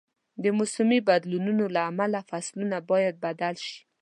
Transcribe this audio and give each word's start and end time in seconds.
د 0.43 0.45
موسمي 0.57 0.99
بدلونونو 1.09 1.63
له 1.75 1.81
امله 1.89 2.19
فصلونه 2.29 2.77
باید 2.89 3.15
بدل 3.25 3.55
شي. 3.67 3.77